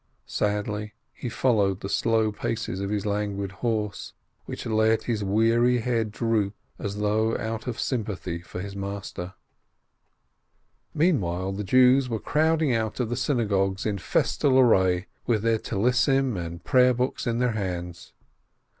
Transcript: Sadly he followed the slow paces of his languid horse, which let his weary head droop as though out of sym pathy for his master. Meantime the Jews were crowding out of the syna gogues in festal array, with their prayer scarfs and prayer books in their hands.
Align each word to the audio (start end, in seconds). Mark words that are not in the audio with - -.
Sadly 0.25 0.95
he 1.13 1.29
followed 1.29 1.81
the 1.81 1.87
slow 1.87 2.31
paces 2.31 2.79
of 2.79 2.89
his 2.89 3.05
languid 3.05 3.51
horse, 3.51 4.13
which 4.45 4.65
let 4.65 5.03
his 5.03 5.23
weary 5.23 5.77
head 5.77 6.11
droop 6.11 6.55
as 6.79 6.97
though 6.97 7.37
out 7.37 7.67
of 7.67 7.79
sym 7.79 8.03
pathy 8.03 8.43
for 8.43 8.59
his 8.61 8.75
master. 8.75 9.35
Meantime 10.95 11.55
the 11.55 11.63
Jews 11.63 12.09
were 12.09 12.17
crowding 12.19 12.73
out 12.73 12.99
of 12.99 13.09
the 13.09 13.15
syna 13.15 13.47
gogues 13.47 13.85
in 13.85 13.99
festal 13.99 14.57
array, 14.57 15.05
with 15.27 15.43
their 15.43 15.59
prayer 15.59 15.93
scarfs 15.93 16.07
and 16.07 16.63
prayer 16.63 16.95
books 16.95 17.27
in 17.27 17.37
their 17.37 17.51
hands. 17.51 18.11